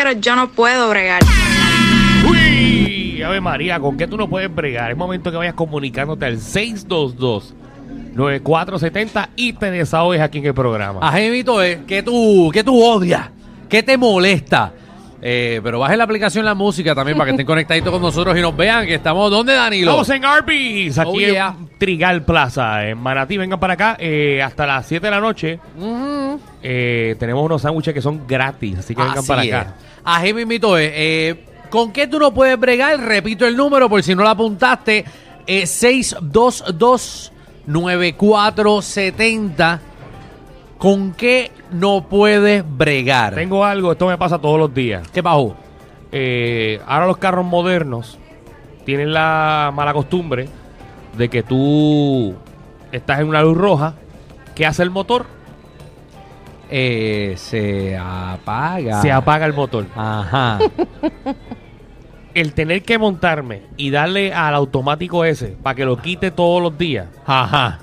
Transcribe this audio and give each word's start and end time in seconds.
Pero 0.00 0.12
yo 0.12 0.36
no 0.36 0.48
puedo 0.50 0.88
bregar. 0.90 1.20
Uy, 2.30 3.20
Ave 3.20 3.40
María, 3.40 3.80
¿con 3.80 3.96
qué 3.96 4.06
tú 4.06 4.16
no 4.16 4.28
puedes 4.30 4.48
bregar? 4.54 4.92
Es 4.92 4.96
momento 4.96 5.28
que 5.32 5.36
vayas 5.36 5.54
comunicándote 5.54 6.24
al 6.24 6.36
622-9470 6.38 9.30
y 9.34 9.54
te 9.54 9.72
desahogues 9.72 10.20
aquí 10.20 10.38
en 10.38 10.46
el 10.46 10.54
programa. 10.54 11.00
Ajá, 11.02 11.18
mito 11.18 11.60
es 11.60 11.78
que 11.78 12.04
tú, 12.04 12.48
que 12.52 12.62
tú 12.62 12.80
odias, 12.80 13.28
que 13.68 13.82
te 13.82 13.98
molesta. 13.98 14.72
Eh, 15.20 15.60
pero 15.64 15.80
bajen 15.80 15.98
la 15.98 16.04
aplicación 16.04 16.44
La 16.44 16.54
Música 16.54 16.94
también 16.94 17.18
para 17.18 17.24
que 17.26 17.32
estén 17.32 17.44
conectaditos 17.46 17.90
con 17.92 18.00
nosotros 18.00 18.38
y 18.38 18.40
nos 18.40 18.56
vean 18.56 18.86
que 18.86 18.94
estamos. 18.94 19.32
¿Dónde, 19.32 19.52
Danilo? 19.52 19.90
Estamos 19.90 20.10
en 20.10 20.24
Arby's, 20.24 20.96
aquí 20.96 21.10
Oh, 21.10 21.18
yeah. 21.18 21.56
en 21.58 21.67
Trigal 21.78 22.22
Plaza, 22.24 22.88
en 22.88 22.98
Manatí. 22.98 23.38
Vengan 23.38 23.60
para 23.60 23.74
acá 23.74 23.96
eh, 24.00 24.42
hasta 24.42 24.66
las 24.66 24.86
7 24.86 25.06
de 25.06 25.10
la 25.10 25.20
noche. 25.20 25.60
Ujú. 25.78 26.40
Eh, 26.62 27.16
tenemos 27.18 27.44
unos 27.44 27.62
sándwiches 27.62 27.94
que 27.94 28.02
son 28.02 28.26
gratis, 28.26 28.78
así 28.78 28.94
que 28.94 29.00
vengan 29.02 29.18
Así 29.18 29.28
para 29.28 29.44
es. 29.44 29.52
acá. 29.54 29.74
Ajá, 30.04 30.24
mito 30.46 30.76
es. 30.76 30.90
Eh, 30.94 31.44
¿Con 31.70 31.92
qué 31.92 32.06
tú 32.06 32.18
no 32.18 32.32
puedes 32.34 32.58
bregar? 32.58 32.98
Repito 33.00 33.46
el 33.46 33.56
número 33.56 33.88
por 33.88 34.02
si 34.02 34.14
no 34.14 34.22
lo 34.22 34.28
apuntaste. 34.30 35.04
Eh, 35.46 35.62
622-9470. 38.46 39.80
¿Con 40.78 41.12
qué 41.12 41.50
no 41.72 42.06
puedes 42.08 42.64
bregar? 42.66 43.34
Tengo 43.34 43.64
algo, 43.64 43.92
esto 43.92 44.06
me 44.06 44.16
pasa 44.16 44.38
todos 44.38 44.58
los 44.58 44.72
días. 44.72 45.08
¿Qué 45.12 45.22
pasó? 45.22 45.56
Eh, 46.12 46.80
ahora 46.86 47.06
los 47.06 47.18
carros 47.18 47.44
modernos 47.44 48.16
tienen 48.84 49.12
la 49.12 49.70
mala 49.74 49.92
costumbre 49.92 50.48
de 51.16 51.28
que 51.28 51.42
tú 51.42 52.34
estás 52.92 53.20
en 53.20 53.28
una 53.28 53.42
luz 53.42 53.56
roja. 53.56 53.94
¿Qué 54.54 54.66
hace 54.66 54.82
el 54.82 54.90
motor? 54.90 55.26
Eh, 56.70 57.34
se 57.36 57.96
apaga. 57.96 59.00
Se 59.00 59.10
apaga 59.10 59.46
el 59.46 59.54
motor. 59.54 59.86
Ajá. 59.94 60.58
El 62.34 62.52
tener 62.52 62.82
que 62.82 62.98
montarme 62.98 63.62
y 63.76 63.90
darle 63.90 64.32
al 64.32 64.54
automático 64.54 65.24
ese 65.24 65.56
para 65.60 65.74
que 65.74 65.84
lo 65.84 65.96
quite 65.96 66.30
todos 66.30 66.62
los 66.62 66.76
días, 66.78 67.08
Ajá. 67.26 67.80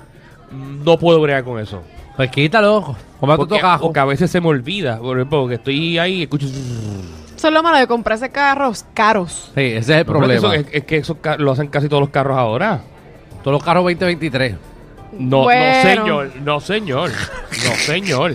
no 0.50 0.96
puedo 0.98 1.20
bregar 1.20 1.44
con 1.44 1.60
eso. 1.60 1.82
Pues 2.16 2.30
quítalo. 2.30 2.96
Porque, 3.20 3.60
porque 3.80 4.00
a 4.00 4.04
veces 4.06 4.30
se 4.30 4.40
me 4.40 4.48
olvida, 4.48 4.98
por 4.98 5.18
ejemplo, 5.18 5.40
porque 5.42 5.56
estoy 5.56 5.98
ahí 5.98 6.14
y 6.14 6.22
escucho... 6.22 6.46
Eso 6.46 7.48
es 7.48 7.52
lo 7.52 7.62
malo 7.62 7.76
de 7.76 7.86
comprarse 7.86 8.30
carros 8.30 8.86
caros. 8.94 9.50
Sí, 9.54 9.60
ese 9.60 9.78
es 9.78 9.88
el 9.90 10.06
problema. 10.06 10.34
Eso 10.34 10.52
es, 10.54 10.66
es 10.72 10.84
que 10.84 10.96
eso 10.98 11.18
lo 11.38 11.52
hacen 11.52 11.66
casi 11.66 11.88
todos 11.88 12.00
los 12.00 12.10
carros 12.10 12.38
ahora. 12.38 12.80
Todos 13.46 13.58
los 13.58 13.62
carros 13.62 13.84
2023. 13.84 14.56
No, 15.20 15.44
Bueno. 15.44 15.64
no 15.76 15.80
señor, 15.80 16.30
no 16.42 16.60
señor, 16.60 17.10
no 17.12 17.74
señor, 17.76 18.32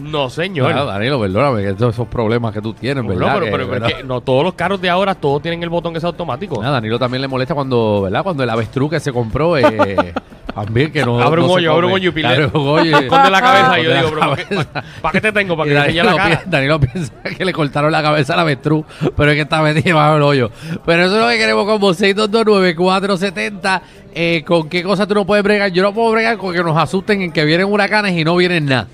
no 0.00 0.28
señor. 0.28 0.66
Bueno, 0.66 0.84
Danilo, 0.84 1.18
perdóname, 1.18 1.62
que 1.62 1.72
todos 1.72 1.94
esos 1.94 2.06
problemas 2.08 2.52
que 2.52 2.60
tú 2.60 2.74
tienes, 2.74 3.02
No, 3.02 3.08
¿verdad? 3.08 3.32
pero, 3.36 3.46
Que, 3.46 3.50
pero- 3.50 3.56
pero 3.64 3.70
¿verdad? 3.70 3.88
es 3.88 3.94
que 3.96 4.02
no 4.04 4.20
todos 4.20 4.44
los 4.44 4.52
carros 4.52 4.82
de 4.82 4.90
ahora, 4.90 5.14
todos 5.14 5.40
tienen 5.40 5.62
el 5.62 5.70
botón 5.70 5.94
que 5.94 5.98
es 5.98 6.04
automático. 6.04 6.62
A 6.62 6.68
Danilo 6.68 6.98
también 6.98 7.22
le 7.22 7.28
molesta 7.28 7.54
cuando, 7.54 8.02
¿verdad? 8.02 8.22
Cuando 8.22 8.42
el 8.42 8.50
avestruz 8.50 8.90
que 8.90 9.00
se 9.00 9.14
compró, 9.14 9.56
eh, 9.56 9.64
también 10.54 10.92
que 10.92 11.04
no. 11.04 11.20
Abre 11.20 11.40
un 11.40 11.46
no 11.46 11.52
hoyo, 11.54 11.72
abre 11.72 11.86
un 11.86 11.92
hoyo 11.94 12.10
y 12.10 12.12
pile- 12.12 12.28
Abre 12.28 12.46
un 12.46 12.50
hoyo 12.68 13.00
y- 13.00 13.04
Esconde 13.04 13.30
la 13.30 13.40
cabeza 13.40 13.80
y 13.80 13.84
yo 13.84 13.94
digo, 13.94 14.16
la 14.16 14.34
pero 14.36 14.64
¿para 15.00 15.12
qué, 15.12 15.20
te 15.20 15.32
tengo? 15.32 15.56
¿Para 15.56 15.68
que 15.68 15.74
te 15.74 15.80
enseñe 15.80 16.02
la 16.04 16.16
cara? 16.16 16.38
pi- 16.40 16.50
Danilo 16.50 16.80
piensa 16.80 17.12
que 17.38 17.44
le 17.44 17.52
cortaron 17.52 17.90
la 17.92 18.02
cabeza 18.02 18.34
al 18.34 18.40
avestruz, 18.40 18.84
pero 19.16 19.30
es 19.30 19.36
que 19.36 19.42
está 19.42 19.62
metido 19.62 19.96
bajo 19.96 20.16
el 20.16 20.22
hoyo. 20.22 20.50
Pero 20.84 21.04
eso 21.04 21.16
es 21.16 21.22
lo 21.24 21.28
que 21.30 21.38
queremos 21.38 21.66
como 21.66 21.94
6229470. 21.94 23.80
Eh, 24.14 24.44
¿Con 24.46 24.68
qué 24.68 24.82
cosa 24.82 25.06
tú 25.06 25.14
no 25.14 25.24
puedes 25.24 25.42
bregar? 25.42 25.70
Yo 25.72 25.82
no 25.82 25.92
puedo 25.94 26.10
bregar 26.12 26.36
con 26.36 26.52
que 26.54 26.62
nos 26.62 26.76
asusten 26.76 27.22
en 27.22 27.32
que 27.32 27.44
vienen 27.44 27.66
huracanes 27.66 28.12
y 28.16 28.24
no 28.24 28.36
vienen 28.36 28.66
nada. 28.66 28.88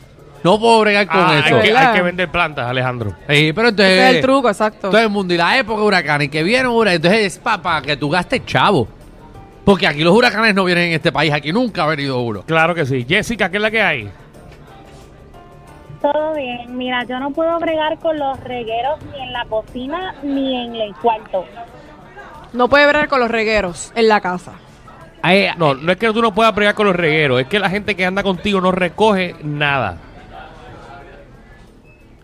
No 0.44 0.60
puedo 0.60 0.78
bregar 0.80 1.08
con 1.08 1.16
Ah, 1.18 1.42
eso. 1.44 1.56
hay, 1.56 1.62
que, 1.72 1.74
que 1.96 2.02
vender 2.02 2.28
plantas, 2.30 2.68
Alejandro. 2.68 3.10
Sí, 3.28 3.52
pero 3.52 3.70
entonces. 3.70 3.92
Ese 3.98 4.10
es 4.10 4.14
el 4.16 4.22
truco, 4.22 4.48
exacto. 4.48 4.86
Entonces, 4.86 5.02
el 5.02 5.10
mundo 5.10 5.34
y 5.34 5.36
la 5.36 5.58
época 5.58 5.80
de 5.80 5.86
huracanes, 5.88 6.28
que 6.28 6.44
vienen 6.44 6.68
huracanes, 6.68 6.96
entonces 7.04 7.26
es 7.26 7.38
para 7.38 7.82
que 7.82 7.96
tú 7.96 8.08
gastes 8.08 8.46
chavo. 8.46 8.86
Porque 9.68 9.86
aquí 9.86 10.02
los 10.02 10.14
huracanes 10.16 10.54
no 10.54 10.64
vienen 10.64 10.84
en 10.84 10.92
este 10.94 11.12
país, 11.12 11.30
aquí 11.30 11.52
nunca 11.52 11.84
ha 11.84 11.86
venido 11.88 12.20
uno. 12.20 12.40
Claro 12.40 12.74
que 12.74 12.86
sí. 12.86 13.04
Jessica, 13.06 13.50
¿qué 13.50 13.58
es 13.58 13.62
la 13.62 13.70
que 13.70 13.82
hay? 13.82 14.10
Todo 16.00 16.32
bien. 16.32 16.74
Mira, 16.74 17.04
yo 17.04 17.20
no 17.20 17.32
puedo 17.32 17.58
bregar 17.58 17.98
con 17.98 18.18
los 18.18 18.40
regueros 18.40 18.98
ni 19.12 19.22
en 19.22 19.30
la 19.30 19.44
cocina 19.44 20.14
ni 20.22 20.56
en 20.56 20.74
el 20.74 20.94
cuarto. 20.94 21.44
No 22.54 22.70
puede 22.70 22.86
bregar 22.86 23.08
con 23.08 23.20
los 23.20 23.30
regueros 23.30 23.92
en 23.94 24.08
la 24.08 24.22
casa. 24.22 24.52
Ay, 25.20 25.48
No, 25.58 25.74
no 25.74 25.92
es 25.92 25.98
que 25.98 26.10
tú 26.14 26.22
no 26.22 26.32
puedas 26.32 26.54
bregar 26.54 26.74
con 26.74 26.86
los 26.86 26.96
regueros, 26.96 27.38
es 27.38 27.46
que 27.46 27.58
la 27.58 27.68
gente 27.68 27.94
que 27.94 28.06
anda 28.06 28.22
contigo 28.22 28.62
no 28.62 28.72
recoge 28.72 29.34
nada. 29.42 29.98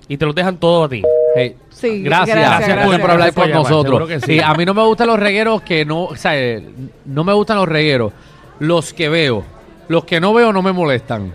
Y 0.08 0.16
te 0.16 0.24
los 0.24 0.34
dejan 0.34 0.56
todo 0.56 0.84
a 0.84 0.88
ti. 0.88 1.02
Hey, 1.34 1.56
Sí, 1.70 2.02
gracias, 2.02 2.36
gracias, 2.36 2.58
gracias, 2.68 2.76
gracias. 2.76 3.00
por 3.00 3.10
hablar 3.10 3.32
Gracias 3.32 3.34
por 3.34 3.54
nosotros. 3.54 3.84
seguro 3.84 4.06
que 4.06 4.20
sí. 4.20 4.26
Sí, 4.34 4.40
a 4.40 4.54
mí 4.54 4.64
no 4.64 4.74
me 4.74 4.82
gustan 4.84 5.08
los 5.08 5.18
regueros 5.18 5.62
que 5.62 5.84
no, 5.84 6.04
o 6.04 6.16
sea, 6.16 6.38
eh, 6.38 6.64
no 7.04 7.24
me 7.24 7.32
gustan 7.32 7.56
los 7.56 7.68
regueros. 7.68 8.12
Los 8.60 8.94
que 8.94 9.08
veo, 9.08 9.44
los 9.88 10.04
que 10.04 10.20
no 10.20 10.32
veo 10.32 10.52
no 10.52 10.62
me 10.62 10.72
molestan. 10.72 11.34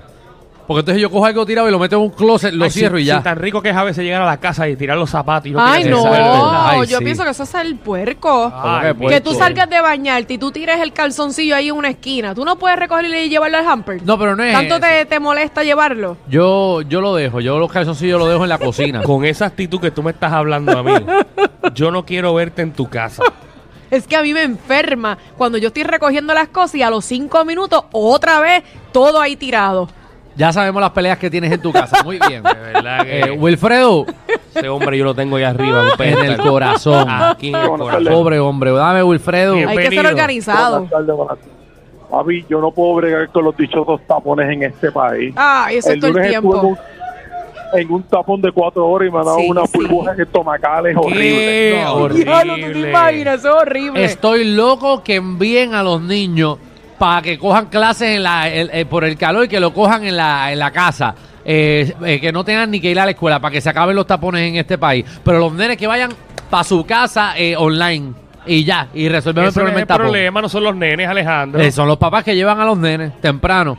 Porque 0.70 0.82
entonces 0.82 1.02
yo 1.02 1.10
cojo 1.10 1.26
algo 1.26 1.48
tirado 1.48 1.68
y 1.68 1.72
lo 1.72 1.80
meto 1.80 1.96
en 1.96 2.04
un 2.04 2.10
closet, 2.12 2.54
lo 2.54 2.66
Ay, 2.66 2.70
cierro 2.70 3.00
y 3.00 3.04
ya. 3.06 3.18
si 3.18 3.24
tan 3.24 3.38
rico 3.40 3.60
que 3.60 3.72
es 3.72 3.76
a 3.76 3.84
veces 3.84 4.04
llegar 4.04 4.22
a 4.22 4.26
la 4.28 4.38
casa 4.40 4.70
y 4.70 4.76
tirar 4.76 5.00
los 5.00 5.10
zapatos 5.10 5.48
y 5.48 5.52
no 5.52 5.60
Ay, 5.60 5.86
no. 5.86 6.04
Ay, 6.14 6.86
yo 6.86 7.00
sí. 7.00 7.04
pienso 7.06 7.24
que 7.24 7.32
eso 7.32 7.42
es 7.42 7.56
el 7.56 7.76
puerco. 7.78 8.54
Ay, 8.56 8.94
que 8.94 9.08
que 9.08 9.20
tú 9.20 9.32
puerco? 9.32 9.44
salgas 9.46 9.68
de 9.68 9.82
bañarte 9.82 10.36
y 10.36 10.38
tú 10.38 10.52
tires 10.52 10.80
el 10.80 10.94
calzoncillo 10.94 11.56
ahí 11.56 11.70
en 11.70 11.76
una 11.76 11.90
esquina. 11.90 12.36
Tú 12.36 12.46
no 12.46 12.58
puedes 12.60 12.78
recogerlo 12.78 13.18
y 13.18 13.30
llevarlo 13.30 13.58
al 13.58 13.68
hamper. 13.68 14.04
No, 14.06 14.20
pero 14.20 14.36
no 14.36 14.44
es 14.44 14.54
¿Tanto 14.54 14.76
eso. 14.76 14.86
te, 14.86 15.06
te 15.08 15.20
molesta 15.20 15.64
llevarlo? 15.64 16.18
Yo, 16.30 16.84
yo 16.84 17.02
lo 17.02 17.16
dejo, 17.16 17.40
yo 17.42 17.58
los 17.58 17.72
calzoncillos 17.72 18.20
los 18.20 18.30
dejo 18.30 18.44
en 18.44 18.50
la 18.50 18.60
cocina. 18.60 19.02
Con 19.04 19.26
esa 19.26 19.48
actitud 19.48 19.82
que 19.82 19.90
tú 19.90 20.04
me 20.04 20.12
estás 20.12 20.32
hablando 20.34 20.78
a 20.78 20.84
mí, 20.84 20.94
yo 21.74 21.90
no 21.90 22.06
quiero 22.06 22.36
verte 22.36 22.62
en 22.62 22.74
tu 22.74 22.88
casa. 22.88 23.24
Es 23.90 24.06
que 24.06 24.16
a 24.16 24.22
mí 24.22 24.36
me 24.36 24.44
enferma 24.44 25.18
cuando 25.36 25.58
yo 25.58 25.70
estoy 25.70 25.82
recogiendo 25.82 26.32
las 26.36 26.50
cosas 26.50 26.76
y 26.76 26.84
a 26.84 26.92
los 26.92 27.06
cinco 27.06 27.44
minutos 27.44 27.86
otra 27.92 28.40
vez 28.40 28.62
todo 28.92 29.20
ahí 29.20 29.36
tirado. 29.36 29.90
Ya 30.40 30.54
sabemos 30.54 30.82
las 30.82 30.92
peleas 30.92 31.18
que 31.18 31.30
tienes 31.30 31.52
en 31.52 31.62
tu 31.62 31.72
casa. 31.74 32.02
Muy 32.04 32.18
bien. 32.28 32.42
De 32.44 32.54
verdad 32.54 33.04
que 33.06 33.20
Eh, 33.20 33.32
Wilfredo, 33.32 34.06
ese 34.56 34.70
hombre 34.70 34.98
yo 34.98 35.04
lo 35.04 35.14
tengo 35.14 35.36
ahí 35.36 35.44
arriba. 35.44 35.82
un 35.82 35.86
en 35.88 35.92
el 35.92 35.98
pedestal. 35.98 36.48
corazón. 36.50 37.08
Aquí 37.10 37.50
en 37.50 37.56
el 37.56 37.68
corazón. 37.68 38.06
Pobre 38.06 38.40
hombre, 38.40 38.72
dame 38.72 39.04
Wilfredo. 39.04 39.54
Hay 39.54 39.60
que 39.62 39.68
ser 39.68 39.78
Bienvenido. 39.90 40.10
organizado. 40.12 40.72
Buenas 40.80 40.92
tardes, 40.92 41.16
buenas 41.16 41.38
tardes. 41.40 41.54
Papi, 42.10 42.46
yo 42.50 42.60
no 42.62 42.72
puedo 42.72 42.96
bregar 42.96 43.30
con 43.30 43.44
los 43.44 43.56
dichosos 43.56 44.02
tapones 44.08 44.50
en 44.50 44.64
este 44.64 44.92
país. 44.92 45.32
Ay, 45.36 45.76
eso 45.78 45.92
es 45.92 46.00
todo 46.00 46.08
el 46.10 46.16
estuve 46.18 46.26
en 46.26 46.30
tiempo. 46.42 46.60
un, 46.68 46.78
en 47.80 47.92
un 47.92 48.04
tapón 48.04 48.42
de 48.42 48.52
cuatro 48.52 48.88
horas 48.88 49.10
y 49.10 49.12
me 49.12 49.20
han 49.20 49.26
dado 49.26 49.38
Sí, 49.40 49.48
unas 49.50 49.70
sí. 49.70 49.78
burbujas 49.78 50.18
estomacales 50.18 50.96
horribles. 50.98 51.84
No, 51.84 51.94
horrible. 51.96 52.24
Diablo, 52.24 52.56
tú 52.56 52.72
te 52.74 52.80
imaginas, 52.90 53.40
eso 53.40 53.48
es 53.50 53.56
horrible. 53.62 54.04
Estoy 54.06 54.46
loco 54.56 55.04
que 55.04 55.16
envíen 55.18 55.74
a 55.76 55.84
los 55.84 56.02
niños 56.02 56.58
para 57.00 57.22
que 57.22 57.40
cojan 57.40 57.66
clases 57.68 58.18
en 58.18 58.24
la, 58.24 58.48
el- 58.50 58.70
eh, 58.74 58.86
por 58.86 59.04
el 59.06 59.18
calor 59.18 59.46
y 59.46 59.48
que 59.48 59.60
lo 59.60 59.74
cojan 59.74 60.04
en 60.06 60.16
la, 60.18 60.52
en 60.52 60.60
la 60.60 60.70
casa. 60.72 61.16
Eh, 61.44 61.94
eh, 62.06 62.20
que 62.20 62.32
no 62.32 62.44
tengan 62.44 62.70
ni 62.70 62.80
que 62.80 62.92
ir 62.92 63.00
a 63.00 63.06
la 63.06 63.12
escuela 63.12 63.40
para 63.40 63.52
que 63.54 63.62
se 63.62 63.70
acaben 63.70 63.96
los 63.96 64.06
tapones 64.06 64.48
en 64.48 64.58
este 64.58 64.78
país. 64.78 65.04
Pero 65.24 65.40
los 65.40 65.52
nenes 65.54 65.78
que 65.78 65.88
vayan 65.88 66.12
para 66.50 66.64
su 66.64 66.86
casa 66.86 67.34
eh, 67.38 67.56
online 67.58 68.14
y 68.46 68.64
ya, 68.64 68.88
y 68.94 69.08
resolvemos 69.10 69.50
Ese 69.50 69.60
el 69.60 69.66
no 69.66 69.72
problema 69.72 69.74
del 69.76 69.82
el 69.82 69.88
problema, 70.12 70.42
no 70.42 70.50
son 70.50 70.64
los 70.64 70.76
nenes, 70.76 71.08
Alejandro. 71.08 71.72
Son 71.72 71.88
los 71.88 71.98
papás 71.98 72.24
que 72.24 72.36
llevan 72.36 72.60
a 72.60 72.66
los 72.66 72.78
nenes 72.78 73.20
temprano. 73.22 73.78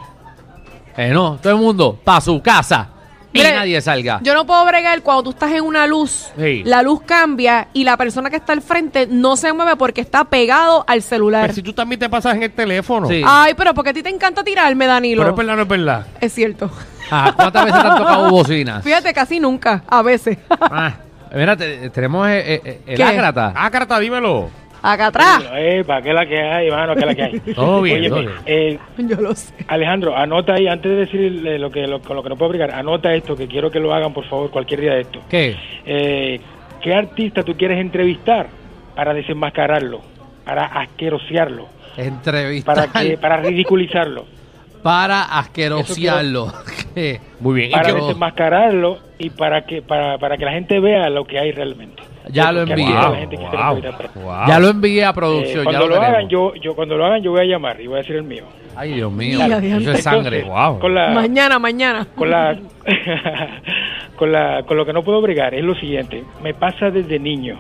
No, 1.13 1.39
todo 1.43 1.53
el 1.53 1.59
mundo 1.59 1.99
para 2.03 2.21
su 2.21 2.41
casa 2.43 2.89
y 3.33 3.39
Mire, 3.39 3.53
nadie 3.55 3.81
salga. 3.81 4.19
Yo 4.23 4.35
no 4.35 4.45
puedo 4.47 4.65
bregar 4.67 5.03
cuando 5.03 5.23
tú 5.25 5.31
estás 5.31 5.53
en 5.53 5.63
una 5.63 5.87
luz, 5.87 6.29
Sí. 6.37 6.63
la 6.65 6.83
luz 6.83 7.01
cambia 7.07 7.69
y 7.73 7.85
la 7.85 7.97
persona 7.97 8.29
que 8.31 8.37
está 8.37 8.53
al 8.53 8.61
frente 8.63 9.07
no 9.09 9.37
se 9.37 9.53
mueve 9.53 9.77
porque 9.77 10.01
está 10.01 10.25
pegado 10.25 10.85
al 10.89 11.01
celular. 11.03 11.43
Pero 11.43 11.55
si 11.55 11.63
tú 11.63 11.73
también 11.73 11.99
te 12.01 12.09
pasas 12.09 12.35
en 12.35 12.43
el 12.43 12.51
teléfono. 12.53 13.07
Sí. 13.09 13.23
Ay, 13.25 13.55
pero 13.57 13.73
porque 13.75 13.91
a 13.91 13.93
ti 13.93 14.03
te 14.03 14.09
encanta 14.11 14.43
tirarme, 14.43 14.87
Danilo. 14.87 15.23
Pero 15.23 15.31
es 15.33 15.37
verdad, 15.37 15.57
no 15.57 15.63
es 15.63 15.69
verdad. 15.69 16.07
Es 16.21 16.33
cierto. 16.33 16.71
Ah, 17.11 17.33
¿Cuántas 17.37 17.65
veces 17.67 17.81
te 17.83 17.89
han 17.89 17.97
tocado 17.99 18.31
bocinas? 18.31 18.83
Fíjate, 18.85 19.13
casi 19.15 19.39
nunca, 19.41 19.83
a 19.89 20.03
veces. 20.03 20.39
Ah, 20.61 20.95
mira, 21.35 21.57
te- 21.57 21.91
tenemos 21.91 22.29
eh, 22.29 22.39
eh, 22.55 22.61
eh, 22.65 22.81
el 22.87 22.97
¿Qué? 22.97 23.03
ágrata. 23.05 23.53
Carta, 23.71 23.99
dímelo. 23.99 24.51
Acá 24.83 25.07
atrás. 25.09 25.45
Epa, 25.57 26.01
¿qué 26.03 26.09
es 26.11 26.15
la 26.15 26.27
que 26.27 26.41
hay, 26.41 26.69
hermano? 26.69 26.95
¿Qué 26.95 27.01
es 27.01 27.07
la 27.07 27.15
que 27.15 27.23
hay? 27.23 27.41
Todo 27.55 27.83
bien, 27.83 28.01
Oye, 28.01 28.09
todo 28.09 28.23
pues, 28.23 28.45
bien. 28.45 28.79
eh, 28.79 28.79
Yo 28.99 29.21
lo 29.21 29.35
sé. 29.35 29.53
Alejandro, 29.69 30.17
anota 30.17 30.55
ahí, 30.55 30.67
antes 30.69 30.91
de 30.91 30.97
decirle 30.97 31.59
lo 31.59 31.71
que, 31.71 31.87
lo, 31.87 32.01
con 32.01 32.17
lo 32.17 32.23
que 32.23 32.29
no 32.31 32.37
puedo 32.37 32.51
aplicar, 32.51 32.71
anota 32.75 33.13
esto, 33.15 33.37
que 33.37 33.47
quiero 33.47 33.71
que 33.71 33.79
lo 33.81 33.93
hagan, 33.95 34.13
por 34.13 34.25
favor, 34.27 34.51
cualquier 34.51 34.81
día 34.81 34.95
de 34.95 35.01
esto. 35.03 35.21
¿Qué? 35.29 35.57
Eh, 35.85 36.41
¿Qué 36.83 36.95
artista 36.95 37.43
tú 37.43 37.55
quieres 37.57 37.79
entrevistar 37.79 38.49
para 38.97 39.13
desenmascararlo, 39.13 40.01
para 40.45 40.65
asquerosearlo, 40.65 41.69
Entrevistar 41.97 42.89
para, 42.91 43.03
que, 43.07 43.19
para 43.19 43.37
ridiculizarlo, 43.39 44.25
para 44.83 45.23
asquerosearlo. 45.39 46.53
Muy 47.41 47.55
bien. 47.55 47.71
¿Y 47.71 47.73
para 47.73 47.93
desenmascararlo 47.93 48.99
y 49.19 49.31
para 49.31 49.63
que 49.67 49.83
para, 49.83 50.17
para 50.19 50.37
que 50.39 50.45
la 50.45 50.53
gente 50.53 50.81
vea 50.81 51.11
lo 51.11 51.25
que 51.25 51.39
hay 51.39 51.53
realmente? 51.53 52.03
Ya 52.33 52.53
lo 52.53 52.61
Porque 52.67 52.73
envié. 52.83 52.95
Wow. 52.95 54.47
Ya 54.47 54.59
lo 54.59 54.69
envié 54.69 55.05
a 55.05 55.11
Eh, 55.11 55.15
producción. 55.15 55.65
ya 55.65 55.71
cuando 55.71 55.89
lo, 55.89 55.97
hagan, 56.01 56.29
yo, 56.29 56.55
yo 56.57 56.75
cuando 56.75 56.97
lo 56.97 57.05
hagan, 57.07 57.23
yo 57.23 57.31
voy 57.33 57.41
a 57.41 57.45
llamar 57.45 57.81
y 57.81 57.87
voy 57.87 57.97
a 57.97 57.99
decir 57.99 58.17
el 58.17 58.23
mío. 58.25 58.45
Ay, 58.77 58.95
Dios 58.95 59.13
mío. 59.13 59.39
Dale, 59.39 59.77
Eso 59.77 59.93
es 59.93 60.03
sangre. 60.03 60.43
Wow. 60.45 60.79
Con 60.79 60.95
la, 60.95 61.11
Mañana, 61.11 61.59
mañana. 61.59 62.07
con 62.15 62.31
la 62.31 62.57
con, 64.17 64.33
la, 64.33 64.63
con 64.65 64.77
lo 64.77 64.87
que 64.87 64.93
no 64.93 65.03
puedo 65.03 65.21
bregar 65.21 65.55
es 65.55 65.65
lo 65.65 65.75
siguiente. 65.75 66.25
Me 66.43 66.55
pasa 66.55 66.91
desde 66.91 67.19
niño. 67.19 67.59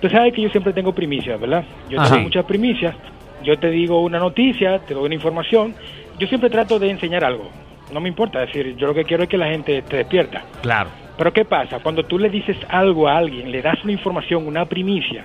Tú 0.00 0.08
sabes 0.08 0.32
que 0.34 0.42
yo 0.42 0.48
siempre 0.50 0.72
tengo 0.72 0.92
primicias, 0.92 1.40
¿verdad? 1.40 1.64
Yo 1.88 2.00
Ajá. 2.00 2.10
tengo 2.10 2.24
muchas 2.24 2.44
primicias. 2.44 2.94
Yo 3.42 3.58
te 3.58 3.70
digo 3.70 4.00
una 4.00 4.18
noticia, 4.18 4.78
te 4.80 4.94
doy 4.94 5.06
una 5.06 5.14
información. 5.14 5.74
Yo 6.18 6.26
siempre 6.28 6.50
trato 6.50 6.78
de 6.78 6.90
enseñar 6.90 7.24
algo. 7.24 7.48
No 7.92 8.00
me 8.00 8.08
importa, 8.08 8.42
es 8.42 8.52
decir, 8.52 8.76
yo 8.76 8.86
lo 8.86 8.94
que 8.94 9.04
quiero 9.04 9.24
es 9.24 9.28
que 9.28 9.36
la 9.36 9.48
gente 9.48 9.82
te 9.82 9.98
despierta. 9.98 10.42
Claro. 10.62 10.88
Pero 11.16 11.32
¿qué 11.32 11.44
pasa? 11.44 11.78
Cuando 11.80 12.04
tú 12.04 12.18
le 12.18 12.28
dices 12.28 12.56
algo 12.68 13.08
a 13.08 13.16
alguien, 13.18 13.50
le 13.50 13.62
das 13.62 13.82
una 13.84 13.92
información, 13.92 14.46
una 14.46 14.66
primicia, 14.66 15.24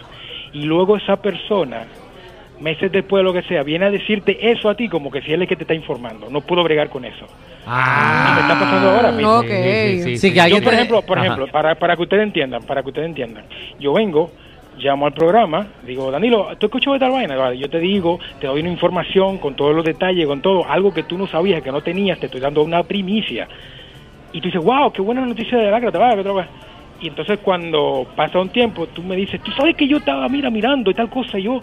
y 0.54 0.64
luego 0.64 0.98
esa 0.98 1.18
persona, 1.18 1.88
meses 2.60 2.92
después 2.92 3.24
lo 3.24 3.34
que 3.34 3.42
sea, 3.44 3.64
viene 3.64 3.86
a 3.86 3.92
decirte 3.92 4.52
eso 4.52 4.70
a 4.70 4.76
ti 4.76 4.88
como 4.90 5.10
que 5.10 5.22
si 5.22 5.32
él 5.34 5.42
es 5.42 5.50
que 5.50 5.56
te 5.56 5.64
está 5.64 5.74
informando. 5.74 6.30
No 6.30 6.42
puedo 6.42 6.64
bregar 6.64 6.90
con 6.90 7.06
eso. 7.06 7.26
Ah. 7.66 8.28
Y 8.30 8.34
me 8.34 8.42
está 8.42 8.56
pasando 8.56 8.90
ahora 8.90 9.12
mismo. 9.12 9.40
Ok. 9.40 10.18
Sí, 10.18 10.34
que 10.34 10.42
alguien 10.42 10.60
Yo, 10.60 10.64
por 10.64 10.72
te- 10.72 10.76
ejemplo, 10.76 11.02
por 11.02 11.18
Ajá. 11.18 11.28
ejemplo, 11.28 11.48
para, 11.48 11.76
para 11.76 11.96
que 11.96 12.02
ustedes 12.04 12.24
entiendan, 12.24 12.64
para 12.64 12.82
que 12.84 12.90
ustedes 12.90 13.08
entiendan, 13.08 13.46
yo 13.80 13.94
vengo, 13.94 14.32
llamo 14.78 15.06
al 15.08 15.14
programa, 15.14 15.68
digo, 15.84 16.12
Danilo, 16.12 16.56
¿tú 16.58 16.68
escuchas 16.68 16.94
de 16.94 17.00
tal 17.00 17.12
vaina? 17.12 17.36
Vale, 17.36 17.58
Yo 17.58 17.70
te 17.70 17.80
digo, 17.80 18.20
te 18.40 18.48
doy 18.48 18.62
una 18.62 18.70
información 18.70 19.38
con 19.40 19.56
todos 19.56 19.76
los 19.76 19.84
detalles, 19.86 20.26
con 20.28 20.42
todo, 20.42 20.66
algo 20.70 20.94
que 20.94 21.04
tú 21.04 21.18
no 21.18 21.28
sabías, 21.28 21.62
que 21.62 21.72
no 21.72 21.82
tenías, 21.82 22.20
te 22.20 22.28
estoy 22.28 22.42
dando 22.42 22.62
una 22.64 22.84
primicia. 22.84 23.48
Y 24.34 24.42
tú 24.42 24.48
dices, 24.48 24.64
wow, 24.64 24.92
qué 24.92 25.02
buena 25.02 25.26
noticia 25.26 25.58
de 25.58 25.72
la 25.72 25.82
que 25.82 25.92
te 25.92 25.98
va, 25.98 26.16
que 26.16 26.24
te 26.24 26.30
va. 26.30 26.48
Y 27.02 27.08
entonces 27.08 27.40
cuando 27.42 28.06
pasa 28.16 28.40
un 28.40 28.50
tiempo, 28.50 28.86
tú 28.88 29.02
me 29.02 29.16
dices, 29.16 29.42
tú 29.42 29.52
sabes 29.54 29.76
que 29.78 29.88
yo 29.88 29.98
estaba, 29.98 30.28
mira, 30.28 30.50
mirando 30.50 30.92
y 30.92 30.94
tal 30.94 31.10
cosa, 31.10 31.40
y 31.40 31.44
yo, 31.44 31.62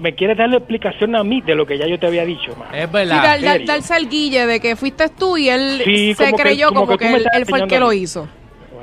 me 0.00 0.14
quieres 0.14 0.38
dar 0.38 0.48
la 0.48 0.58
explicación 0.58 1.16
a 1.16 1.24
mí 1.24 1.40
de 1.40 1.56
lo 1.56 1.66
que 1.66 1.76
ya 1.76 1.86
yo 1.88 1.98
te 1.98 2.06
había 2.06 2.24
dicho, 2.24 2.54
man. 2.56 2.68
Es 2.72 2.90
verdad. 2.90 3.40
dar, 3.40 3.64
darse 3.64 3.96
el 3.96 4.08
guille 4.08 4.46
de 4.46 4.60
que 4.60 4.76
fuiste 4.76 5.08
tú 5.08 5.36
y 5.36 5.48
él 5.48 5.82
Sí, 5.84 6.14
se 6.14 6.24
como 6.26 6.36
que- 6.36 6.42
creyó 6.44 6.68
como 6.68 6.80
como, 6.86 6.96
que 6.98 7.06
que, 7.06 7.14
él, 7.14 7.26
él 7.34 7.46
fue 7.46 7.60
el 7.62 7.66
que 7.66 7.80
lo 7.80 7.92
hizo. 7.92 8.28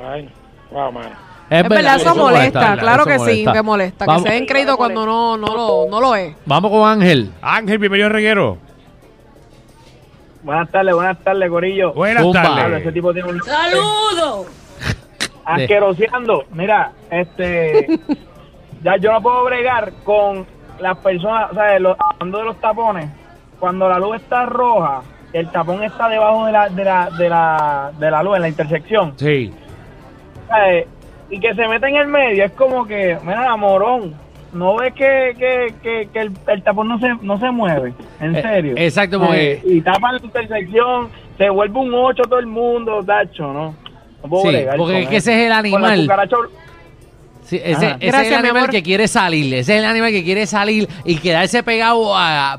Ay, 0.06 0.28
wow, 0.70 0.92
man. 0.92 1.04
Es 1.48 1.68
verdad, 1.68 1.96
eso 1.96 2.14
molesta, 2.14 2.76
claro 2.76 3.04
que 3.06 3.18
sí, 3.20 3.44
que 3.50 3.62
molesta. 3.62 4.04
Vamos, 4.04 4.22
Que 4.24 4.28
se 4.28 4.34
den 4.36 4.46
crédito 4.46 4.76
cuando 4.76 5.04
no, 5.06 5.36
no, 5.36 5.46
lo, 5.48 5.86
no 5.90 6.00
lo 6.00 6.14
es. 6.14 6.36
vamos 6.46 6.70
con 6.70 6.88
Ángel. 6.88 7.30
Ángel, 7.42 7.78
bienvenido 7.78 8.06
al 8.06 8.12
reguero. 8.12 8.58
Buenas 10.42 10.70
tardes, 10.70 10.94
buenas 10.94 11.18
tardes, 11.22 11.50
Corillo. 11.50 11.92
Buenas 11.92 12.22
Zumba. 12.22 12.42
Tardes. 12.42 12.80
ese 12.80 12.92
tipo 12.92 13.12
tiene 13.12 13.28
un... 13.30 13.42
¡Saludo! 13.42 14.46
Asqueroseando. 15.44 16.44
Mira, 16.52 16.92
este... 17.10 17.86
ya 18.82 18.96
yo 18.96 19.12
no 19.12 19.20
puedo 19.20 19.44
bregar 19.44 19.92
con 20.04 20.46
las 20.80 20.96
personas, 20.98 21.50
o 21.50 21.54
sea, 21.54 21.78
los, 21.78 21.96
hablando 21.98 22.38
de 22.38 22.44
los 22.44 22.60
tapones, 22.60 23.10
cuando 23.58 23.88
la 23.88 23.98
luz 23.98 24.16
está 24.16 24.46
roja, 24.46 25.02
el 25.34 25.50
tapón 25.50 25.82
está 25.82 26.08
debajo 26.08 26.46
de 26.46 26.52
la, 26.52 26.68
de 26.70 26.84
la, 26.84 27.10
de 27.10 27.28
la, 27.28 27.92
de 27.98 28.10
la 28.10 28.22
luz, 28.22 28.36
en 28.36 28.42
la 28.42 28.48
intersección, 28.48 29.12
Sí. 29.16 29.52
¿sabes? 30.48 30.86
y 31.28 31.38
que 31.38 31.54
se 31.54 31.68
mete 31.68 31.86
en 31.88 31.96
el 31.96 32.06
medio, 32.08 32.44
es 32.44 32.52
como 32.52 32.86
que, 32.86 33.18
mira, 33.22 33.54
morón, 33.56 34.14
¿no 34.52 34.76
ves 34.76 34.92
que, 34.94 35.34
que, 35.38 35.74
que, 35.82 36.08
que 36.12 36.20
el, 36.20 36.32
el 36.48 36.62
tapón 36.62 36.88
no 36.88 36.98
se, 36.98 37.08
no 37.22 37.38
se 37.38 37.50
mueve? 37.50 37.92
En 38.20 38.34
Eh, 38.36 38.42
serio. 38.42 38.74
exacto, 38.76 39.18
porque- 39.20 39.52
Eh, 39.52 39.62
y 39.64 39.80
tapan 39.80 40.16
la 40.16 40.20
intersección, 40.24 41.08
se 41.38 41.48
vuelve 41.50 41.78
un 41.78 41.92
8 41.94 42.22
todo 42.24 42.38
el 42.38 42.46
mundo, 42.46 43.02
Dacho, 43.02 43.52
¿no? 43.52 43.74
No 44.22 44.28
puedo 44.28 44.42
Sí, 44.42 44.48
bregar 44.48 44.76
porque 44.76 45.00
es 45.02 45.08
que 45.08 45.16
ese 45.16 45.32
es 45.32 45.38
el 45.64 45.70
Con 45.70 45.80
la 45.82 45.88
animal. 45.92 46.28
Sí, 47.50 47.60
ese, 47.64 47.96
es 47.98 48.14
el 48.14 48.34
animal 48.34 48.58
amor. 48.58 48.70
que 48.70 48.80
quiere 48.80 49.08
salir. 49.08 49.52
Ese 49.52 49.72
es 49.72 49.82
el 49.82 49.84
animal 49.84 50.12
que 50.12 50.22
quiere 50.22 50.46
salir 50.46 50.88
y 51.04 51.16
quedarse 51.16 51.64
pegado 51.64 52.12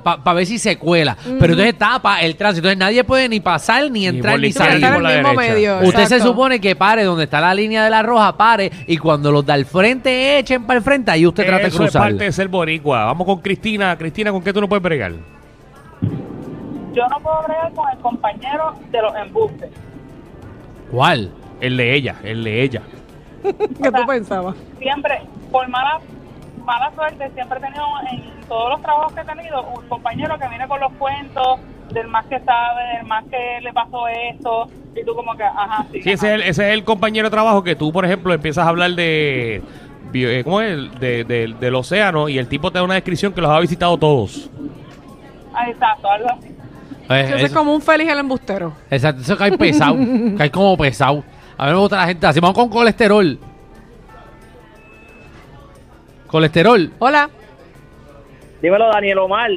para 0.03 0.33
ver 0.33 0.45
si 0.45 0.59
se 0.59 0.77
cuela. 0.77 1.15
Pero 1.23 1.53
entonces 1.53 1.77
tapa 1.77 2.19
el 2.19 2.35
tránsito. 2.35 2.67
Entonces 2.67 2.77
nadie 2.77 3.05
puede 3.05 3.29
ni 3.29 3.39
pasar, 3.39 3.89
ni 3.89 4.05
entrar, 4.05 4.37
ni 4.37 4.51
salir. 4.51 4.85
por 4.85 5.01
la 5.01 5.13
mismo 5.13 5.33
medio. 5.33 5.79
Usted 5.83 6.07
se 6.07 6.19
supone 6.19 6.59
que 6.59 6.75
pare 6.75 7.05
donde 7.05 7.23
está 7.23 7.39
la 7.39 7.53
línea 7.53 7.85
de 7.85 7.89
la 7.89 8.03
roja, 8.03 8.35
pare 8.35 8.69
y 8.85 8.97
cuando 8.97 9.31
los 9.31 9.45
del 9.45 9.65
frente 9.65 10.39
echen 10.39 10.65
para 10.65 10.79
el 10.79 10.83
frente, 10.83 11.09
ahí 11.09 11.25
usted 11.25 11.45
trata 11.45 11.61
de 11.61 11.67
Eso 11.69 11.85
es 11.85 11.91
cruzar. 11.91 12.01
parte 12.01 12.25
de 12.25 12.31
ser 12.33 12.49
boricua. 12.49 13.05
Vamos 13.05 13.25
con 13.25 13.39
Cristina. 13.39 13.97
Cristina, 13.97 14.33
¿con 14.33 14.43
qué 14.43 14.51
tú 14.51 14.59
no 14.59 14.67
puedes 14.67 14.83
bregar? 14.83 15.13
Yo 16.93 17.07
no 17.07 17.17
puedo 17.21 17.43
bregar 17.43 17.71
con 17.73 17.89
el 17.91 17.97
compañero 17.99 18.73
de 18.91 19.01
los 19.01 19.15
embustes. 19.15 19.69
¿Cuál? 20.91 21.31
El 21.61 21.77
de 21.77 21.95
ella, 21.95 22.15
el 22.25 22.43
de 22.43 22.61
ella. 22.61 22.81
¿Qué 23.81 23.91
tú 23.91 24.05
pensabas? 24.07 24.55
Siempre, 24.79 25.21
por 25.51 25.67
mala 25.69 25.99
mala 26.65 26.91
suerte, 26.95 27.29
siempre 27.33 27.57
he 27.57 27.61
tenido 27.61 27.83
en 28.11 28.47
todos 28.47 28.69
los 28.71 28.81
trabajos 28.81 29.13
que 29.13 29.21
he 29.21 29.25
tenido 29.25 29.63
un 29.63 29.87
compañero 29.87 30.37
que 30.37 30.47
viene 30.47 30.67
con 30.67 30.79
los 30.79 30.91
cuentos 30.93 31.59
del 31.91 32.07
más 32.07 32.25
que 32.27 32.39
sabe, 32.39 32.97
del 32.97 33.07
más 33.07 33.25
que 33.25 33.59
le 33.61 33.73
pasó 33.73 34.07
esto, 34.07 34.69
y 34.95 35.03
tú 35.03 35.13
como 35.15 35.35
que, 35.35 35.43
ajá, 35.43 35.85
sí. 35.91 36.01
Sí, 36.03 36.11
ese 36.11 36.27
es, 36.27 36.33
el, 36.35 36.41
ese 36.43 36.67
es 36.67 36.73
el 36.73 36.83
compañero 36.83 37.27
de 37.27 37.31
trabajo 37.31 37.63
que 37.63 37.75
tú, 37.75 37.91
por 37.91 38.05
ejemplo, 38.05 38.31
empiezas 38.33 38.65
a 38.65 38.69
hablar 38.69 38.91
de... 38.91 39.61
eh, 40.13 40.41
¿Cómo 40.43 40.61
es? 40.61 40.77
De- 40.99 41.23
de- 41.25 41.55
del 41.59 41.75
océano 41.75 42.29
y 42.29 42.37
el 42.37 42.47
tipo 42.47 42.71
te 42.71 42.77
da 42.77 42.83
una 42.85 42.93
descripción 42.93 43.33
que 43.33 43.41
los 43.41 43.49
ha 43.49 43.59
visitado 43.59 43.97
todos. 43.97 44.49
Ah, 45.53 45.67
exacto, 45.69 46.09
algo 46.09 46.29
así. 46.29 46.47
Eh, 47.09 47.33
Eso 47.35 47.45
es 47.47 47.51
como 47.53 47.73
un 47.73 47.81
feliz 47.81 48.07
el 48.09 48.19
embustero. 48.19 48.71
Exacto, 48.89 49.21
eso 49.21 49.35
cae 49.35 49.57
pesado. 49.57 49.97
cae 50.37 50.49
como 50.51 50.77
pesado. 50.77 51.23
A 51.61 51.67
mí 51.67 51.73
me 51.73 51.77
gusta 51.77 51.97
la 51.97 52.07
gente 52.07 52.25
así. 52.25 52.39
Vamos 52.39 52.55
con 52.55 52.69
colesterol. 52.69 53.37
Colesterol. 56.25 56.91
Hola. 56.97 57.29
Dímelo, 58.63 58.89
Daniel 58.91 59.19
Omar. 59.19 59.51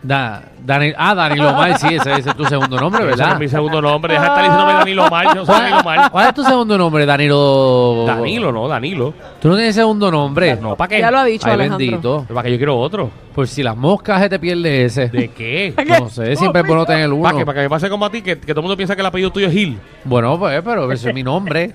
Da, 0.00 0.42
Dani, 0.64 0.92
ah, 0.96 1.12
Danilo 1.12 1.50
Omar, 1.50 1.76
sí, 1.76 1.88
ese, 1.92 2.12
ese 2.12 2.30
es 2.30 2.36
tu 2.36 2.44
segundo 2.44 2.78
nombre, 2.78 3.00
Ese 3.00 3.10
no 3.10 3.16
¿verdad? 3.16 3.32
es 3.32 3.40
mi 3.40 3.48
segundo 3.48 3.82
nombre. 3.82 4.12
Deja 4.14 4.22
de 4.24 4.28
estar 4.28 4.42
diciéndome 4.44 4.72
Danilo 4.74 5.10
Mal. 5.10 5.26
Yo 5.34 5.44
soy 5.44 5.54
Danilo 5.56 5.82
Mal. 5.82 6.10
¿Cuál 6.10 6.28
es 6.28 6.34
tu 6.34 6.44
segundo 6.44 6.78
nombre, 6.78 7.04
Danilo? 7.04 8.04
Danilo, 8.06 8.52
no, 8.52 8.68
Danilo. 8.68 9.12
¿Tú 9.40 9.48
no 9.48 9.56
tienes 9.56 9.74
segundo 9.74 10.10
nombre? 10.10 10.56
No, 10.56 10.76
¿para 10.76 10.88
qué? 10.88 11.00
Ya 11.00 11.10
lo 11.10 11.18
ha 11.18 11.24
dicho 11.24 11.46
Ay, 11.48 11.54
Alejandro. 11.54 11.78
bendito. 11.78 12.26
¿Para 12.32 12.42
qué 12.44 12.52
yo 12.52 12.56
quiero 12.58 12.78
otro? 12.78 13.10
Por 13.34 13.48
si 13.48 13.62
las 13.62 13.76
moscas 13.76 14.22
se 14.22 14.28
te 14.28 14.38
pierde 14.38 14.84
ese. 14.84 15.08
¿De 15.08 15.28
qué? 15.28 15.74
No 16.00 16.08
sé, 16.08 16.36
siempre 16.36 16.62
es 16.62 16.68
bueno 16.68 16.86
tener 16.86 17.12
uno. 17.12 17.22
¿Para 17.24 17.38
qué? 17.38 17.44
¿Para 17.46 17.56
que 17.56 17.62
me 17.62 17.70
pase 17.70 17.90
como 17.90 18.04
a 18.04 18.10
ti? 18.10 18.22
Que, 18.22 18.38
que 18.38 18.46
todo 18.48 18.60
el 18.60 18.62
mundo 18.62 18.76
piensa 18.76 18.94
que 18.94 19.00
el 19.00 19.06
apellido 19.06 19.30
tuyo 19.32 19.48
es 19.48 19.52
Gil. 19.52 19.78
Bueno, 20.04 20.38
pues, 20.38 20.62
pero 20.62 20.90
ese 20.92 21.08
es 21.08 21.14
mi 21.14 21.24
nombre. 21.24 21.74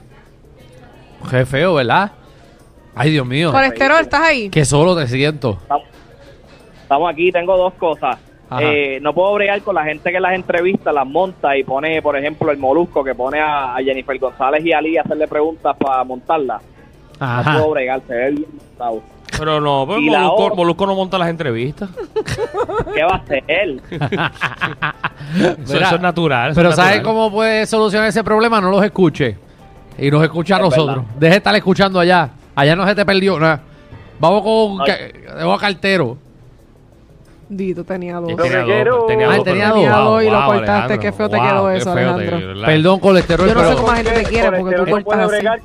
Qué 1.29 1.45
feo, 1.45 1.73
¿verdad? 1.75 2.11
Ay, 2.95 3.11
Dios 3.11 3.25
mío. 3.25 3.51
Colesterol, 3.51 3.99
¿estás 4.01 4.21
ahí? 4.21 4.49
Qué 4.49 4.63
solo 4.65 4.95
te 4.95 5.07
siento. 5.07 5.59
Estamos 6.83 7.11
aquí, 7.11 7.31
tengo 7.31 7.57
dos 7.57 7.73
cosas. 7.73 8.17
Eh, 8.59 8.99
no 9.01 9.13
puedo 9.13 9.33
bregar 9.33 9.59
con 9.63 9.73
la 9.73 9.83
gente 9.83 10.11
que 10.11 10.19
las 10.19 10.33
entrevistas 10.33 10.93
las 10.93 11.07
monta 11.07 11.57
y 11.57 11.63
pone, 11.63 12.01
por 12.03 12.15
ejemplo, 12.15 12.51
el 12.51 12.57
molusco 12.59 13.03
que 13.03 13.15
pone 13.15 13.39
a, 13.39 13.75
a 13.75 13.81
Jennifer 13.81 14.17
González 14.19 14.63
y 14.63 14.71
a 14.71 14.77
Ali 14.77 14.95
a 14.97 15.01
hacerle 15.01 15.27
preguntas 15.27 15.75
para 15.77 16.03
montarla. 16.03 16.61
No 17.19 17.43
puedo 17.43 17.71
bregar, 17.71 18.01
se 18.07 18.13
ve 18.13 18.31
bien 18.31 18.45
montado. 18.55 19.01
Pero 19.37 19.59
no, 19.59 19.85
pero 19.87 19.99
Y 19.99 20.09
la 20.09 20.19
Molusco, 20.19 20.43
otra. 20.43 20.55
Molusco 20.55 20.85
no 20.85 20.95
monta 20.95 21.17
las 21.17 21.29
entrevistas. 21.29 21.89
¿Qué 22.93 23.03
va 23.03 23.13
a 23.13 23.15
hacer 23.15 23.43
él? 23.47 23.81
Eso, 25.63 25.95
es 25.95 26.01
natural. 26.01 26.51
eso 26.51 26.59
Pero 26.59 26.69
es 26.69 26.75
¿sabes 26.75 27.01
cómo 27.01 27.31
puede 27.31 27.65
solucionar 27.65 28.09
ese 28.09 28.23
problema? 28.23 28.61
No 28.61 28.69
los 28.69 28.83
escuche. 28.83 29.37
Y 29.97 30.11
nos 30.11 30.23
escucha 30.23 30.57
a 30.57 30.59
nosotros. 30.59 30.97
verdad. 30.97 31.15
Deje 31.15 31.31
de 31.31 31.37
estar 31.37 31.55
escuchando 31.55 31.99
allá. 31.99 32.29
Allá 32.55 32.75
no 32.75 32.85
se 32.85 32.93
te 32.93 33.05
perdió 33.05 33.39
nada. 33.39 33.61
Vamos 34.19 34.43
con 34.43 34.77
vamos 34.77 35.57
a 35.57 35.61
cartero. 35.61 36.17
Dito 37.49 37.83
tenía 37.83 38.15
dos. 38.19 38.35
Tenía 38.35 38.83
dos, 38.85 39.07
tenía 39.07 39.29
Ah, 39.29 39.35
dos, 39.35 39.43
tenía 39.43 39.67
dos. 39.69 39.75
Tenía 39.75 39.95
Wow, 39.99 40.03
dos 40.11 40.23
y 40.23 40.25
lo 40.25 40.31
wow, 40.31 40.45
cortaste. 40.45 40.71
Alejandro. 40.71 40.99
Qué 40.99 41.11
feo 41.11 41.29
te 41.29 41.37
Wow, 41.37 41.45
quedó 41.47 41.69
eso, 41.71 41.91
Alejandro. 41.91 42.39
Perdón, 42.65 42.99
colesterol, 42.99 43.47
Yo 43.47 43.53
no 43.55 43.63
sé 43.69 43.75
cómo 43.75 43.87
la 43.87 43.95
gente 43.97 44.11
te 44.11 44.23
quiere 44.23 44.57
porque 44.57 44.75
tú 44.75 44.85
cortas 44.91 45.19
así. 45.19 45.27
bregar. 45.29 45.59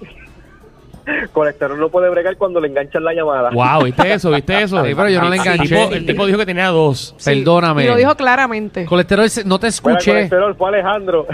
Colesterol 1.33 1.81
no 1.81 1.89
puede 1.89 2.11
bregar 2.11 2.37
cuando 2.37 2.61
le 2.61 2.69
enganchan 2.69 3.03
la 3.03 3.15
llamada. 3.15 3.49
Wow, 3.51 3.85
¿viste 3.85 4.13
eso? 4.13 4.31
¿Viste 4.31 4.63
eso? 4.63 4.85
Sí, 4.85 4.93
pero 4.95 5.09
yo 5.09 5.21
no 5.23 5.31
le 5.31 5.37
El 5.37 5.41
enganché. 5.41 5.63
tipo- 5.75 5.95
El 5.95 6.05
tipo 6.07 6.27
dijo 6.27 6.39
que 6.39 6.45
tenía 6.47 6.69
dos. 6.69 7.15
Sí, 7.17 7.31
Perdóname. 7.37 7.85
Y 7.85 7.87
lo 7.87 7.97
dijo 7.97 8.15
claramente. 8.15 8.85
colesterol, 8.85 9.27
no 9.47 9.59
te 9.59 9.69
escuché. 9.69 10.11
colesterol 10.13 10.55
fue 10.55 10.69
Alejandro. 10.69 11.27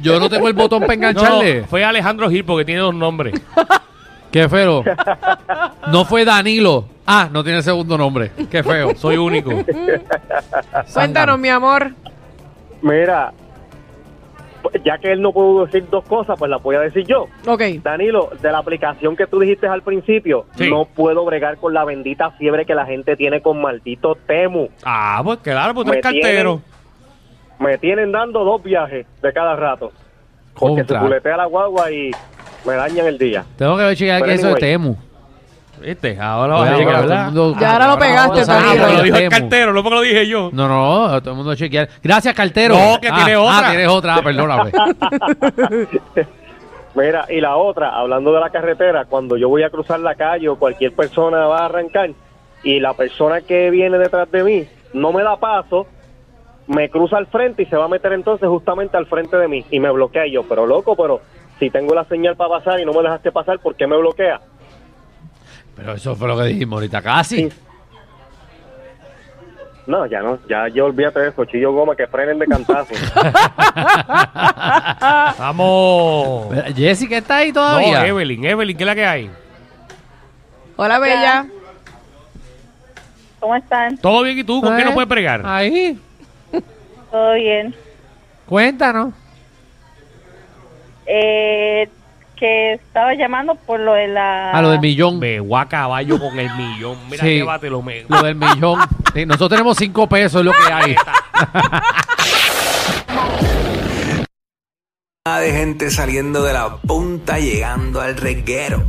Yo 0.00 0.18
no 0.20 0.28
tengo 0.30 0.46
el 0.48 0.54
botón 0.54 0.80
para 0.80 0.94
No, 0.96 1.08
engancharle. 1.08 1.64
fue 1.64 1.84
Alejandro 1.84 2.30
Gil 2.30 2.44
porque 2.44 2.64
tiene 2.64 2.80
dos 2.80 2.94
nombres. 2.94 3.34
Qué 4.32 4.48
feo. 4.48 4.84
No 5.90 6.04
fue 6.04 6.24
Danilo. 6.24 6.84
Ah, 7.06 7.28
no 7.32 7.42
tiene 7.42 7.62
segundo 7.62 7.98
nombre. 7.98 8.30
Qué 8.50 8.62
feo. 8.62 8.94
Soy 8.94 9.16
único. 9.16 9.50
Cuéntanos, 10.94 11.38
mi 11.38 11.48
amor. 11.48 11.90
Mira, 12.82 13.32
ya 14.84 14.98
que 14.98 15.10
él 15.12 15.20
no 15.20 15.32
pudo 15.32 15.64
decir 15.66 15.88
dos 15.90 16.04
cosas, 16.04 16.38
pues 16.38 16.50
las 16.50 16.62
voy 16.62 16.76
a 16.76 16.80
decir 16.80 17.04
yo. 17.06 17.26
Ok. 17.46 17.62
Danilo, 17.82 18.30
de 18.40 18.52
la 18.52 18.58
aplicación 18.58 19.16
que 19.16 19.26
tú 19.26 19.40
dijiste 19.40 19.66
al 19.66 19.82
principio, 19.82 20.46
Sí. 20.56 20.70
no 20.70 20.84
puedo 20.84 21.24
bregar 21.24 21.56
con 21.56 21.74
la 21.74 21.84
bendita 21.84 22.30
fiebre 22.32 22.64
que 22.66 22.74
la 22.74 22.86
gente 22.86 23.16
tiene 23.16 23.40
con 23.42 23.60
maldito 23.60 24.14
Temu. 24.26 24.68
Ah, 24.84 25.20
pues 25.24 25.38
claro, 25.40 25.74
pues 25.74 25.86
tú 25.86 25.92
eres 25.92 26.04
Me 26.04 26.20
cartero. 26.20 26.60
Me 27.58 27.78
tienen 27.78 28.12
dando 28.12 28.44
dos 28.44 28.62
viajes 28.62 29.06
de 29.20 29.32
cada 29.32 29.56
rato. 29.56 29.90
Porque 30.54 30.76
Contra. 30.82 31.00
se 31.00 31.06
culetea 31.06 31.36
la 31.36 31.46
guagua 31.46 31.90
y 31.90 32.10
me 32.64 32.74
dañan 32.74 33.06
el 33.06 33.18
día. 33.18 33.44
Tengo 33.56 33.76
que 33.76 33.84
ver 33.84 33.96
chequear 33.96 34.22
que 34.22 34.34
eso 34.34 34.46
de 34.48 34.52
anyway. 34.52 34.60
Temu. 34.72 34.96
¿Viste? 35.80 36.18
Ahora 36.20 36.54
vas 36.56 36.68
a 37.10 37.24
mundo- 37.24 37.56
Ya 37.58 37.72
ahora 37.72 37.86
lo 37.88 37.98
pegaste, 37.98 38.40
Ah, 38.48 38.72
pero 38.76 38.92
lo 38.92 39.02
dijo 39.02 39.16
el 39.16 39.28
cartero, 39.30 39.72
no 39.72 39.82
porque 39.82 39.94
lo 39.96 40.02
dije 40.02 40.26
yo. 40.28 40.50
No, 40.52 40.68
no, 40.68 41.20
todo 41.22 41.30
el 41.30 41.36
mundo 41.38 41.54
chequear. 41.54 41.88
Gracias, 42.02 42.34
cartero. 42.34 42.74
No, 42.76 43.00
que 43.00 43.08
Ah, 43.08 43.14
tiene 43.16 43.36
otra. 43.36 43.58
Ah, 43.66 43.70
tienes 43.70 43.88
otra, 43.88 44.14
ah, 44.16 44.22
perdóname. 44.22 44.72
Mira, 46.94 47.26
y 47.30 47.40
la 47.40 47.56
otra, 47.56 47.96
hablando 47.96 48.32
de 48.32 48.40
la 48.40 48.50
carretera, 48.50 49.04
cuando 49.04 49.36
yo 49.36 49.48
voy 49.48 49.62
a 49.62 49.70
cruzar 49.70 50.00
la 50.00 50.16
calle 50.16 50.48
o 50.48 50.58
cualquier 50.58 50.92
persona 50.92 51.46
va 51.46 51.58
a 51.60 51.66
arrancar 51.66 52.10
y 52.64 52.80
la 52.80 52.94
persona 52.94 53.40
que 53.42 53.70
viene 53.70 53.96
detrás 53.96 54.30
de 54.30 54.42
mí 54.42 54.64
no 54.92 55.12
me 55.12 55.22
da 55.22 55.36
paso, 55.36 55.86
me 56.66 56.90
cruza 56.90 57.16
al 57.16 57.26
frente 57.28 57.62
y 57.62 57.66
se 57.66 57.76
va 57.76 57.84
a 57.84 57.88
meter 57.88 58.12
entonces 58.12 58.48
justamente 58.48 58.96
al 58.96 59.06
frente 59.06 59.36
de 59.36 59.46
mí 59.48 59.64
y 59.70 59.78
me 59.80 59.90
bloquea 59.90 60.26
Y 60.26 60.32
yo, 60.32 60.42
pero 60.48 60.66
loco, 60.66 60.96
pero 60.96 61.20
si 61.60 61.70
tengo 61.70 61.94
la 61.94 62.04
señal 62.06 62.34
para 62.36 62.58
pasar 62.58 62.80
y 62.80 62.84
no 62.84 62.92
me 62.92 63.02
dejaste 63.02 63.30
pasar, 63.30 63.60
¿por 63.60 63.76
qué 63.76 63.86
me 63.86 63.96
bloquea? 63.96 64.40
Pero 65.76 65.92
eso 65.92 66.16
fue 66.16 66.26
lo 66.26 66.36
que 66.36 66.44
dijimos 66.44 66.78
ahorita, 66.78 67.00
casi. 67.02 67.48
Sí. 67.48 67.56
No, 69.86 70.06
ya 70.06 70.20
no, 70.20 70.38
ya 70.48 70.68
yo 70.68 70.86
olvídate 70.86 71.20
de 71.20 71.28
eso, 71.30 71.44
chillo 71.46 71.72
goma 71.72 71.96
que 71.96 72.06
frenen 72.06 72.38
de 72.38 72.46
cantazo. 72.46 72.94
Vamos. 75.38 76.54
Jessica 76.76 77.18
está 77.18 77.38
ahí 77.38 77.48
No, 77.48 77.54
todavía. 77.54 78.06
Evelyn, 78.06 78.44
Evelyn, 78.44 78.76
¿qué 78.76 78.82
es 78.84 78.86
la 78.86 78.94
que 78.94 79.06
hay? 79.06 79.30
Hola, 80.76 80.98
Bella. 80.98 81.46
¿Cómo 83.40 83.56
están? 83.56 83.96
¿Todo 83.98 84.22
bien 84.22 84.38
y 84.38 84.44
tú? 84.44 84.60
¿Con 84.60 84.76
qué 84.76 84.82
Eh, 84.82 84.84
no 84.84 84.92
puedes 84.94 85.08
pregar? 85.08 85.42
Ahí. 85.44 85.98
¿Todo 87.10 87.34
bien? 87.34 87.74
Cuéntanos. 88.46 89.12
Eh, 91.06 91.88
que 92.36 92.72
estaba 92.72 93.12
llamando 93.14 93.54
por 93.54 93.78
lo 93.80 93.92
de 93.92 94.08
la... 94.08 94.50
A 94.52 94.62
lo 94.62 94.70
del 94.70 94.80
millón. 94.80 95.18
Me 95.18 95.40
voy 95.40 95.60
a 95.60 95.66
caballo 95.66 96.18
con 96.18 96.38
el 96.38 96.50
millón. 96.54 96.96
Mira, 97.10 97.22
Sí. 97.22 97.34
llévatelo. 97.34 97.82
Me... 97.82 98.04
Lo 98.08 98.22
del 98.22 98.34
millón. 98.34 98.80
Sí, 99.12 99.26
nosotros 99.26 99.50
tenemos 99.50 99.76
cinco 99.76 100.08
pesos, 100.08 100.38
es 100.40 100.44
lo 100.46 100.52
que 100.52 100.72
hay. 100.72 100.94
de 105.40 105.52
gente 105.52 105.90
saliendo 105.90 106.44
de 106.44 106.52
la 106.52 106.76
punta 106.76 107.40
llegando 107.40 108.00
al 108.00 108.16
reguero. 108.16 108.84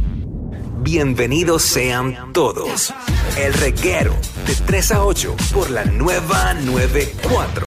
Bienvenidos 0.83 1.63
sean 1.63 2.33
todos. 2.33 2.93
El 3.35 3.53
reguero 3.55 4.13
de 4.45 4.55
3 4.65 4.91
a 4.91 5.03
8 5.05 5.35
por 5.53 5.71
la 5.71 5.85
nueva 5.85 6.53
94. 6.53 7.51